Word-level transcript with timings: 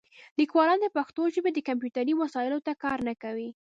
لیکوالان 0.39 0.79
د 0.81 0.87
پښتو 0.97 1.21
ژبې 1.35 1.51
د 1.53 1.59
کمپیوټري 1.67 2.13
وسایلو 2.17 2.59
ته 2.65 2.71
کار 2.83 2.97
نه 3.07 3.13
کوي. 3.23 3.49